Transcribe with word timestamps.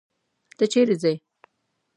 ته 0.57 0.65
چيري 0.71 0.95
ځې. 1.03 1.13